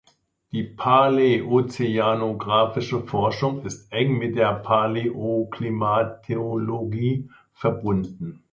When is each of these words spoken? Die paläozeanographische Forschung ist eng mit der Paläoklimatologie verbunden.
Die 0.51 0.63
paläozeanographische 0.63 3.01
Forschung 3.01 3.63
ist 3.67 3.91
eng 3.91 4.17
mit 4.17 4.35
der 4.35 4.53
Paläoklimatologie 4.55 7.29
verbunden. 7.53 8.43